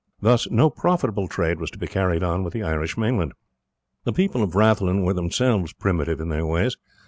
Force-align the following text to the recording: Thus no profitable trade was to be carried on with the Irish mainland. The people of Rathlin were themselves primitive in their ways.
Thus 0.19 0.49
no 0.49 0.71
profitable 0.71 1.27
trade 1.27 1.59
was 1.59 1.69
to 1.69 1.77
be 1.77 1.85
carried 1.85 2.23
on 2.23 2.43
with 2.43 2.53
the 2.53 2.63
Irish 2.63 2.97
mainland. 2.97 3.33
The 4.03 4.11
people 4.11 4.41
of 4.41 4.55
Rathlin 4.55 5.03
were 5.03 5.13
themselves 5.13 5.73
primitive 5.73 6.19
in 6.19 6.29
their 6.29 6.43
ways. 6.47 6.75